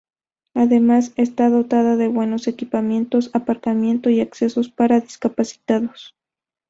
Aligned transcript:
Además 0.55 1.13
está 1.15 1.51
dotada 1.51 1.95
de 1.95 2.07
buenos 2.07 2.47
equipamientos, 2.47 3.29
aparcamiento 3.33 4.09
y 4.09 4.19
accesos 4.19 4.67
para 4.67 4.99
discapacitados. 4.99 6.15